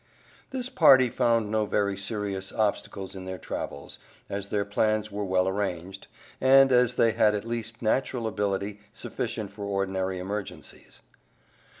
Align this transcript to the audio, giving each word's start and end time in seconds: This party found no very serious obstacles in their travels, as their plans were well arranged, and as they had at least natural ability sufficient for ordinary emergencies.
This 0.49 0.67
party 0.67 1.11
found 1.11 1.51
no 1.51 1.67
very 1.67 1.95
serious 1.95 2.51
obstacles 2.51 3.13
in 3.15 3.25
their 3.25 3.37
travels, 3.37 3.99
as 4.31 4.49
their 4.49 4.65
plans 4.65 5.11
were 5.11 5.23
well 5.23 5.47
arranged, 5.47 6.07
and 6.41 6.71
as 6.71 6.95
they 6.95 7.11
had 7.11 7.35
at 7.35 7.45
least 7.45 7.83
natural 7.83 8.25
ability 8.25 8.79
sufficient 8.93 9.51
for 9.51 9.63
ordinary 9.63 10.17
emergencies. 10.17 11.01